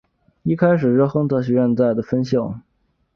[0.41, 2.59] 一开始是亨特学院在的分校。